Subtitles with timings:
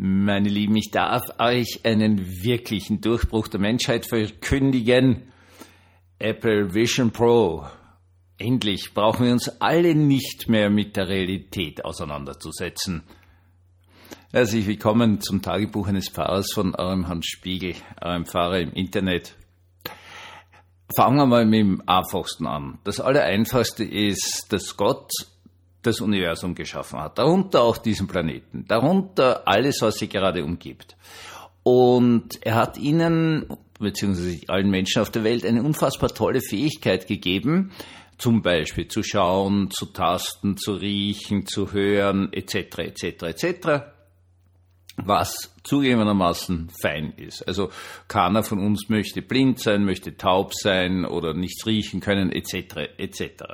[0.00, 5.32] Meine Lieben, ich darf euch einen wirklichen Durchbruch der Menschheit verkündigen.
[6.20, 7.66] Apple Vision Pro.
[8.38, 13.02] Endlich brauchen wir uns alle nicht mehr mit der Realität auseinanderzusetzen.
[14.30, 19.34] Herzlich willkommen zum Tagebuch eines Pfarrers von eurem Hans Spiegel, eurem Pfarrer im Internet.
[20.94, 22.78] Fangen wir mal mit dem einfachsten an.
[22.84, 25.10] Das Allereinfachste ist, dass Gott
[25.88, 30.96] das Universum geschaffen hat, darunter auch diesen Planeten, darunter alles, was sie gerade umgibt.
[31.62, 33.46] Und er hat ihnen,
[33.78, 37.72] beziehungsweise allen Menschen auf der Welt, eine unfassbar tolle Fähigkeit gegeben,
[38.16, 43.68] zum Beispiel zu schauen, zu tasten, zu riechen, zu hören, etc., etc., etc.,
[44.96, 47.46] was zugegebenermaßen fein ist.
[47.46, 47.70] Also
[48.08, 53.44] keiner von uns möchte blind sein, möchte taub sein oder nichts riechen können, etc., etc.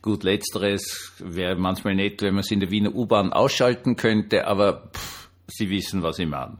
[0.00, 4.90] Gut, letzteres wäre manchmal nett, wenn man es in der Wiener U-Bahn ausschalten könnte, aber
[4.94, 5.18] pff,
[5.50, 6.58] Sie wissen, was ich meine.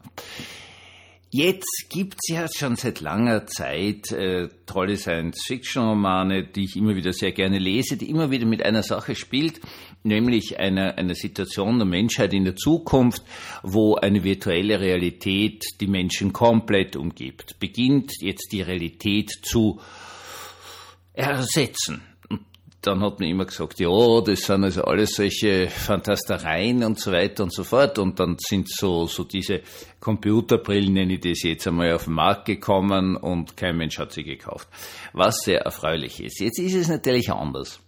[1.31, 7.33] Jetzt gibt's ja schon seit langer Zeit äh, tolle Science-Fiction-Romane, die ich immer wieder sehr
[7.33, 9.61] gerne lese, die immer wieder mit einer Sache spielt,
[10.05, 13.23] nämlich einer, einer Situation der Menschheit in der Zukunft,
[13.63, 17.59] wo eine virtuelle Realität die Menschen komplett umgibt.
[17.61, 19.81] Beginnt jetzt die Realität zu
[21.13, 22.01] ersetzen
[22.81, 27.43] dann hat man immer gesagt, ja, das sind also alles solche Fantastereien und so weiter
[27.43, 27.99] und so fort.
[27.99, 29.63] Und dann sind so, so diese
[29.99, 34.23] Computerbrillen, nenne ich das jetzt einmal, auf den Markt gekommen und kein Mensch hat sie
[34.23, 34.69] gekauft.
[35.13, 36.41] Was sehr erfreulich ist.
[36.41, 37.81] Jetzt ist es natürlich anders.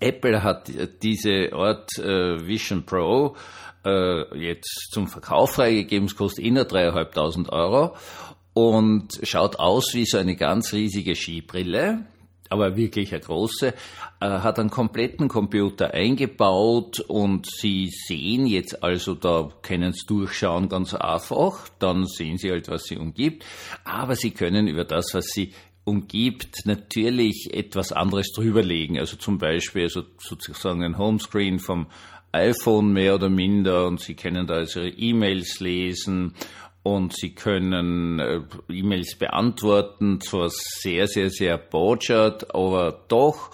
[0.00, 0.70] Apple hat
[1.02, 3.36] diese Art äh, Vision Pro
[3.84, 6.06] äh, jetzt zum Verkauf freigegeben.
[6.06, 7.94] Es kostet inner dreieinhalbtausend Euro
[8.54, 12.06] und schaut aus wie so eine ganz riesige Skibrille
[12.50, 13.72] aber wirklich eine große, äh,
[14.20, 20.94] hat einen kompletten Computer eingebaut und Sie sehen jetzt also, da können Sie durchschauen ganz
[20.94, 23.44] einfach, dann sehen Sie halt, was Sie umgibt,
[23.84, 25.52] aber Sie können über das, was Sie
[25.84, 31.86] umgibt, natürlich etwas anderes drüberlegen, also zum Beispiel also sozusagen ein Homescreen vom
[32.32, 36.34] iPhone mehr oder minder und Sie können da also Ihre E-Mails lesen
[36.84, 43.50] und Sie können äh, E-Mails beantworten, zwar sehr, sehr, sehr botschert, aber doch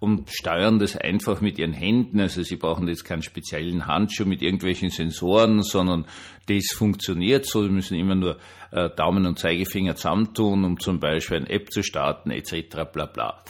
[0.00, 2.20] und steuern das einfach mit ihren Händen.
[2.20, 6.06] Also sie brauchen jetzt keinen speziellen Handschuh mit irgendwelchen Sensoren, sondern
[6.48, 7.62] das funktioniert so.
[7.62, 8.38] Sie müssen immer nur
[8.70, 12.86] äh, Daumen und Zeigefinger zusammentun, um zum Beispiel eine App zu starten, etc.
[12.90, 13.44] bla bla.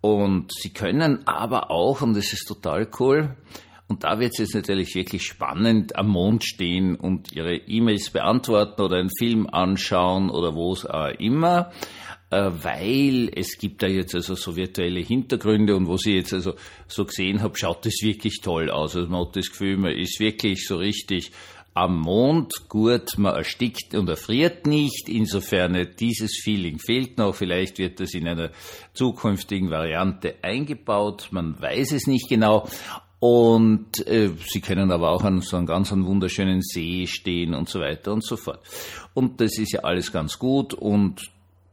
[0.00, 3.36] Und sie können aber auch, und das ist total cool,
[3.86, 8.80] und da wird es jetzt natürlich wirklich spannend, am Mond stehen und ihre E-Mails beantworten
[8.80, 11.70] oder einen Film anschauen oder wo es auch immer,
[12.30, 16.54] äh, weil es gibt da jetzt also so virtuelle Hintergründe und wo sie jetzt also
[16.88, 18.96] so gesehen habe, schaut das wirklich toll aus.
[18.96, 21.30] Also man hat das Gefühl, man ist wirklich so richtig
[21.74, 25.08] am Mond, gut, man erstickt und erfriert nicht.
[25.08, 27.34] Insofern dieses Feeling fehlt noch.
[27.34, 28.50] Vielleicht wird das in einer
[28.94, 31.28] zukünftigen Variante eingebaut.
[31.32, 32.68] Man weiß es nicht genau.
[33.26, 37.70] Und äh, sie können aber auch an so einem ganz einen wunderschönen See stehen und
[37.70, 38.60] so weiter und so fort.
[39.14, 41.22] Und das ist ja alles ganz gut und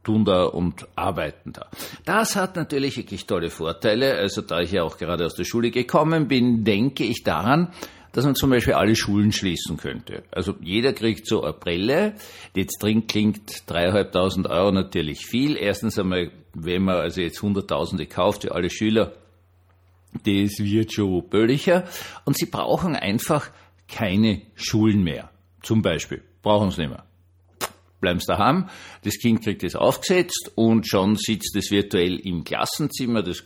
[0.02, 1.66] tun da und arbeiten da.
[2.06, 4.14] Das hat natürlich wirklich tolle Vorteile.
[4.14, 7.68] Also da ich ja auch gerade aus der Schule gekommen bin, denke ich daran,
[8.12, 10.22] dass man zum Beispiel alle Schulen schließen könnte.
[10.30, 12.14] Also jeder kriegt so eine Brille.
[12.54, 15.58] Jetzt drin klingt dreieinhalbtausend Euro natürlich viel.
[15.58, 19.12] Erstens einmal, wenn man also jetzt Hunderttausende kauft für alle Schüler,
[20.24, 21.84] das wird schon böllicher
[22.24, 23.50] und sie brauchen einfach
[23.88, 25.30] keine Schulen mehr.
[25.62, 26.22] Zum Beispiel.
[26.42, 27.04] Brauchen sie nicht mehr.
[28.00, 28.68] Bleiben sie daheim,
[29.04, 33.22] das Kind kriegt es aufgesetzt und schon sitzt es virtuell im Klassenzimmer.
[33.22, 33.44] Das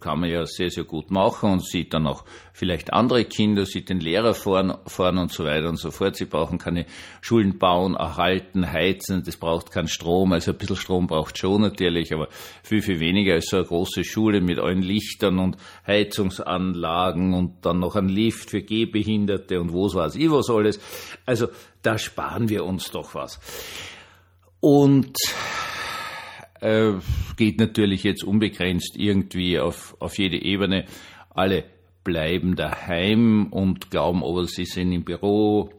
[0.00, 3.88] kann man ja sehr, sehr gut machen und sieht dann auch vielleicht andere Kinder, sieht
[3.88, 6.16] den Lehrer fahren, fahren und so weiter und so fort.
[6.16, 6.86] Sie brauchen keine
[7.20, 10.32] Schulen bauen, erhalten, heizen, das braucht keinen Strom.
[10.32, 12.28] Also ein bisschen Strom braucht schon natürlich, aber
[12.62, 15.56] viel, viel weniger als so eine große Schule mit allen Lichtern und
[15.86, 20.80] Heizungsanlagen und dann noch ein Lift für Gehbehinderte und wo weiß ich was alles.
[21.26, 21.48] Also
[21.82, 23.40] da sparen wir uns doch was.
[24.60, 25.16] Und
[26.60, 26.92] äh,
[27.36, 30.84] geht natürlich jetzt unbegrenzt irgendwie auf, auf jede Ebene.
[31.30, 31.64] Alle
[32.04, 35.70] bleiben daheim und glauben, aber sie sind im Büro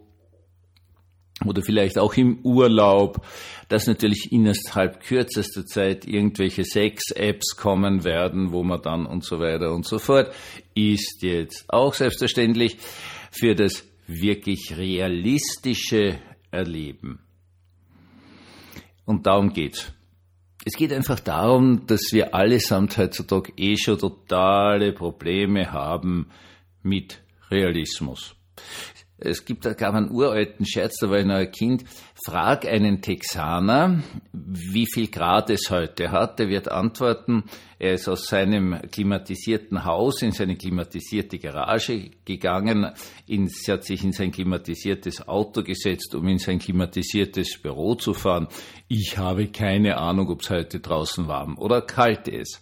[1.46, 3.26] oder vielleicht auch im Urlaub,
[3.68, 9.74] dass natürlich innerhalb kürzester Zeit irgendwelche Sex-Apps kommen werden, wo man dann und so weiter
[9.74, 10.32] und so fort,
[10.76, 12.78] ist jetzt auch selbstverständlich
[13.32, 16.20] für das wirklich realistische
[16.52, 17.20] Erleben.
[19.06, 19.94] Und darum geht's.
[20.64, 26.30] Es geht einfach darum, dass wir allesamt heutzutage eh schon totale Probleme haben
[26.84, 28.36] mit Realismus.
[29.22, 31.86] Es gibt, da gab einen uralten Scherz, da war ich noch ein Kind,
[32.26, 34.04] frag einen Texaner,
[34.34, 36.40] wie viel Grad es heute hat.
[36.40, 37.44] Der wird antworten,
[37.78, 42.92] er ist aus seinem klimatisierten Haus in seine klimatisierte Garage gegangen,
[43.28, 48.48] sie hat sich in sein klimatisiertes Auto gesetzt, um in sein klimatisiertes Büro zu fahren.
[48.88, 52.60] Ich habe keine Ahnung, ob es heute draußen warm oder kalt ist.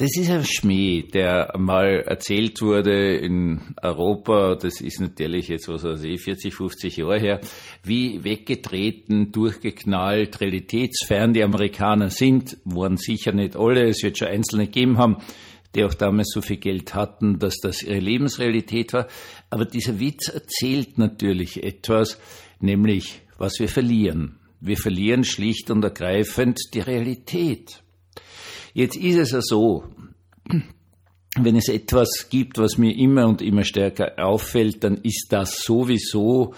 [0.00, 5.84] Das ist ein Schmäh, der mal erzählt wurde in Europa, das ist natürlich jetzt, was
[5.84, 7.40] weiß ich, 40, 50 Jahre her,
[7.84, 14.68] wie weggetreten, durchgeknallt, realitätsfern die Amerikaner sind, waren sicher nicht alle, es wird schon Einzelne
[14.68, 15.18] gegeben haben,
[15.74, 19.06] die auch damals so viel Geld hatten, dass das ihre Lebensrealität war.
[19.50, 22.18] Aber dieser Witz erzählt natürlich etwas,
[22.58, 24.38] nämlich was wir verlieren.
[24.62, 27.82] Wir verlieren schlicht und ergreifend die Realität.
[28.72, 29.84] Jetzt ist es ja so,
[31.38, 36.54] wenn es etwas gibt, was mir immer und immer stärker auffällt, dann ist das sowieso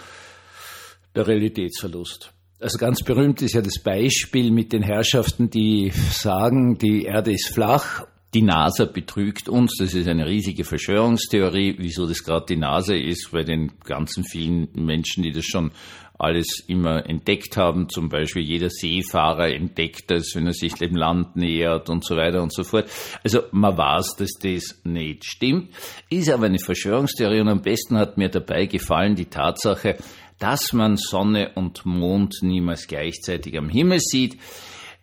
[1.15, 2.33] der Realitätsverlust.
[2.59, 7.53] Also ganz berühmt ist ja das Beispiel mit den Herrschaften, die sagen, die Erde ist
[7.53, 11.77] flach, die NASA betrügt uns, das ist eine riesige Verschwörungstheorie.
[11.79, 15.71] Wieso das gerade die NASA ist, bei den ganzen vielen Menschen, die das schon
[16.19, 17.89] alles immer entdeckt haben.
[17.89, 22.43] Zum Beispiel jeder Seefahrer entdeckt das, wenn er sich dem Land nähert und so weiter
[22.43, 22.89] und so fort.
[23.25, 25.71] Also man weiß, dass das nicht stimmt,
[26.09, 29.97] ist aber eine Verschwörungstheorie und am besten hat mir dabei gefallen die Tatsache,
[30.39, 34.39] dass man Sonne und Mond niemals gleichzeitig am Himmel sieht.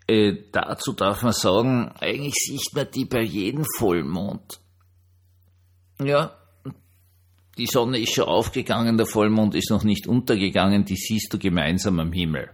[0.10, 4.60] Äh, dazu darf man sagen, eigentlich sieht man die bei jedem Vollmond.
[6.04, 6.36] Ja,
[7.60, 12.00] die Sonne ist schon aufgegangen, der Vollmond ist noch nicht untergegangen, die siehst du gemeinsam
[12.00, 12.50] am Himmel.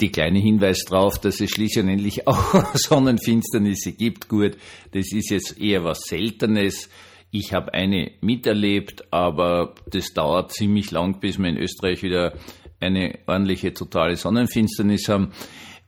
[0.00, 4.56] Die kleine Hinweis darauf, dass es schließlich auch Sonnenfinsternisse gibt, gut,
[4.90, 6.88] das ist jetzt eher was Seltenes.
[7.30, 12.32] Ich habe eine miterlebt, aber das dauert ziemlich lang, bis wir in Österreich wieder
[12.80, 15.32] eine ordentliche totale Sonnenfinsternis haben.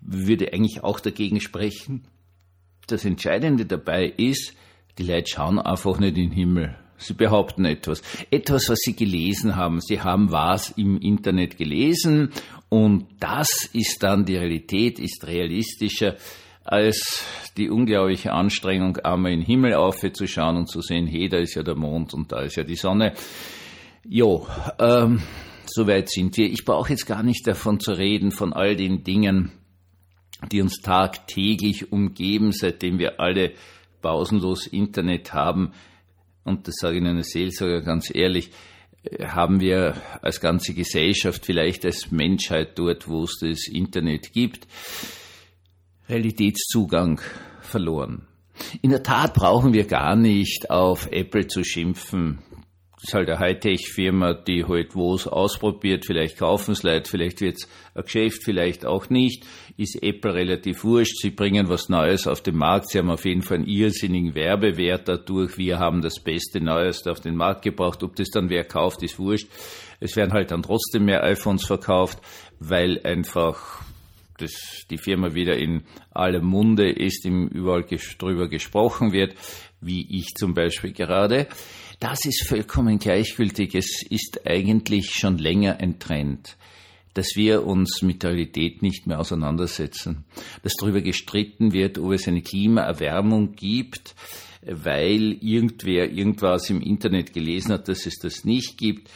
[0.01, 2.05] Würde eigentlich auch dagegen sprechen.
[2.87, 4.55] Das Entscheidende dabei ist,
[4.99, 6.77] die Leute schauen einfach nicht in den Himmel.
[6.97, 8.03] Sie behaupten etwas.
[8.31, 9.81] Etwas, was Sie gelesen haben.
[9.81, 12.31] Sie haben was im Internet gelesen
[12.69, 16.17] und das ist dann die Realität, ist realistischer
[16.63, 17.25] als
[17.57, 21.63] die unglaubliche Anstrengung, einmal in den Himmel aufzuschauen und zu sehen, hey, da ist ja
[21.63, 23.15] der Mond und da ist ja die Sonne.
[24.09, 24.47] Jo,
[24.79, 25.21] ähm,
[25.67, 26.47] soweit sind wir.
[26.47, 29.51] Ich brauche jetzt gar nicht davon zu reden, von all den Dingen,
[30.51, 33.53] die uns tagtäglich umgeben, seitdem wir alle
[34.01, 35.73] pausenlos Internet haben
[36.45, 38.51] und das sage ich Ihnen als Seelsorger ganz ehrlich,
[39.03, 44.67] äh, haben wir als ganze Gesellschaft, vielleicht als Menschheit dort, wo es das Internet gibt,
[46.09, 47.21] Realitätszugang
[47.61, 48.27] verloren.
[48.83, 52.41] In der Tat brauchen wir gar nicht auf Apple zu schimpfen,
[53.03, 56.05] ist halt eine Hightech-Firma, die halt was ausprobiert.
[56.05, 59.47] Vielleicht kaufen es Leute, vielleicht wird es ein Geschäft, vielleicht auch nicht.
[59.77, 61.17] Ist Apple relativ wurscht.
[61.21, 62.91] Sie bringen was Neues auf den Markt.
[62.91, 65.57] Sie haben auf jeden Fall einen irrsinnigen Werbewert dadurch.
[65.57, 68.03] Wir haben das beste Neueste auf den Markt gebracht.
[68.03, 69.49] Ob das dann wer kauft, ist wurscht.
[70.01, 72.19] Es werden halt dann trotzdem mehr iPhones verkauft,
[72.59, 73.83] weil einfach
[74.41, 77.85] das, die Firma wieder in allem Munde ist, im überall
[78.19, 79.35] drüber gesprochen wird,
[79.81, 81.47] wie ich zum Beispiel gerade.
[82.01, 83.75] Das ist vollkommen gleichgültig.
[83.75, 86.57] Es ist eigentlich schon länger ein Trend
[87.15, 90.25] dass wir uns mit der Realität nicht mehr auseinandersetzen,
[90.63, 94.15] dass darüber gestritten wird, ob es eine Klimaerwärmung gibt,
[94.63, 99.11] weil irgendwer irgendwas im Internet gelesen hat, dass es das nicht gibt.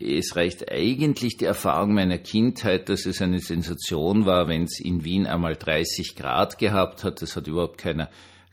[0.00, 5.04] Es reicht eigentlich die Erfahrung meiner Kindheit, dass es eine Sensation war, wenn es in
[5.04, 7.20] Wien einmal 30 Grad gehabt hat.
[7.20, 8.08] Das hat überhaupt keiner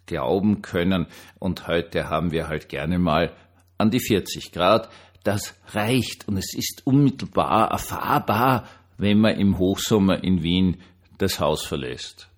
[0.08, 1.06] glauben können.
[1.38, 3.32] Und heute haben wir halt gerne mal
[3.78, 4.90] an die 40 Grad.
[5.24, 8.68] Das reicht und es ist unmittelbar erfahrbar,
[8.98, 10.78] wenn man im Hochsommer in Wien
[11.18, 12.30] das Haus verlässt.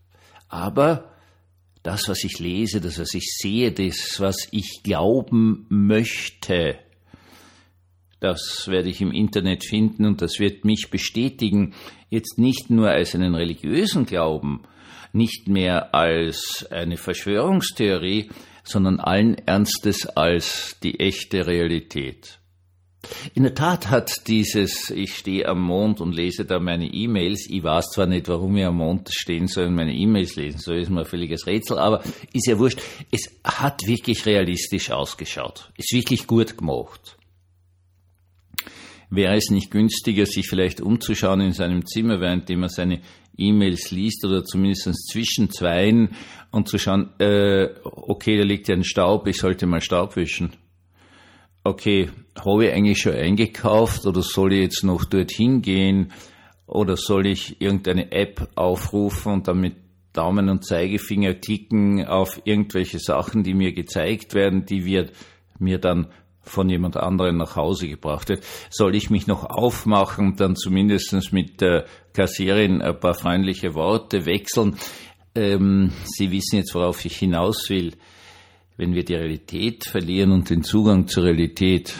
[0.49, 1.11] Aber
[1.83, 6.79] das, was ich lese, das, was ich sehe, das, was ich glauben möchte,
[8.19, 11.73] das werde ich im Internet finden und das wird mich bestätigen,
[12.09, 14.63] jetzt nicht nur als einen religiösen Glauben,
[15.13, 18.29] nicht mehr als eine Verschwörungstheorie,
[18.67, 22.39] sondern allen Ernstes als die echte Realität.
[23.33, 27.63] In der Tat hat dieses, ich stehe am Mond und lese da meine E-Mails, ich
[27.63, 30.89] weiß zwar nicht, warum ich am Mond stehen soll und meine E-Mails lesen soll, ist
[30.89, 32.81] mir ein völliges Rätsel, aber ist ja wurscht.
[33.11, 35.71] Es hat wirklich realistisch ausgeschaut.
[35.77, 37.16] Ist wirklich gut gemacht.
[39.09, 43.01] Wäre es nicht günstiger, sich vielleicht umzuschauen in seinem Zimmer, währenddem er seine
[43.37, 46.09] E-Mails liest oder zumindest zwischen zweien
[46.51, 50.51] und zu schauen, äh, okay, da liegt ja ein Staub, ich sollte mal Staub wischen.
[51.67, 56.11] okay, habe ich eigentlich schon eingekauft oder soll ich jetzt noch dorthin gehen
[56.65, 59.75] oder soll ich irgendeine App aufrufen und damit
[60.13, 65.11] Daumen und Zeigefinger klicken auf irgendwelche Sachen, die mir gezeigt werden, die wird
[65.59, 66.07] mir dann
[66.47, 68.43] von jemand anderem nach Hause gebracht wird.
[68.69, 74.77] Soll ich mich noch aufmachen, dann zumindest mit der Kassierin ein paar freundliche Worte wechseln?
[75.35, 77.93] Ähm, Sie wissen jetzt, worauf ich hinaus will.
[78.75, 81.93] Wenn wir die Realität verlieren und den Zugang zur Realität,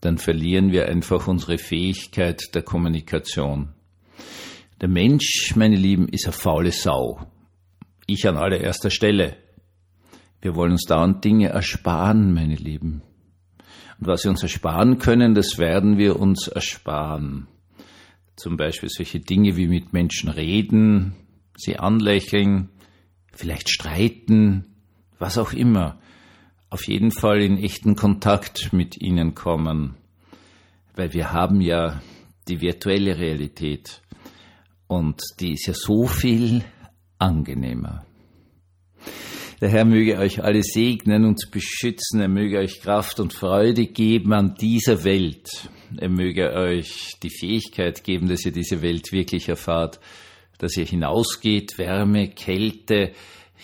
[0.00, 3.74] dann verlieren wir einfach unsere Fähigkeit der Kommunikation.
[4.80, 7.20] Der Mensch, meine Lieben, ist eine faule Sau.
[8.06, 9.36] Ich an allererster Stelle.
[10.40, 13.02] Wir wollen uns dauernd Dinge ersparen, meine Lieben.
[14.00, 17.48] Und was wir uns ersparen können, das werden wir uns ersparen.
[18.36, 21.16] Zum Beispiel solche Dinge wie mit Menschen reden,
[21.56, 22.70] sie anlächeln,
[23.32, 24.66] vielleicht streiten,
[25.18, 25.98] was auch immer
[26.70, 29.96] auf jeden Fall in echten Kontakt mit ihnen kommen,
[30.94, 32.02] weil wir haben ja
[32.46, 34.02] die virtuelle Realität
[34.86, 36.64] und die ist ja so viel
[37.18, 38.04] angenehmer.
[39.60, 44.32] Der Herr möge euch alle segnen und beschützen, er möge euch Kraft und Freude geben
[44.32, 45.68] an dieser Welt.
[45.96, 49.98] Er möge euch die Fähigkeit geben, dass ihr diese Welt wirklich erfahrt,
[50.58, 53.10] dass ihr hinausgeht, Wärme, Kälte,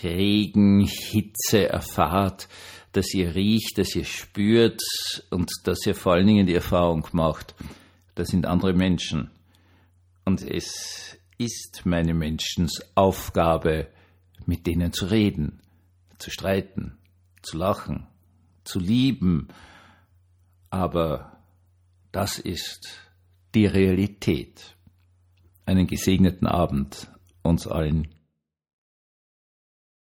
[0.03, 2.49] Regen, Hitze erfahrt,
[2.91, 4.83] dass ihr riecht, dass ihr spürt
[5.31, 7.55] und dass ihr vor allen Dingen die Erfahrung macht,
[8.17, 9.31] das sind andere Menschen.
[10.25, 13.87] Und es ist meine Menschens Aufgabe,
[14.45, 15.61] mit denen zu reden,
[16.25, 16.97] zu streiten,
[17.43, 18.07] zu lachen,
[18.65, 19.49] zu lieben.
[20.71, 21.37] Aber
[22.13, 22.89] das ist
[23.55, 24.75] die Realität.
[25.67, 27.11] Einen gesegneten Abend
[27.43, 28.09] uns allen.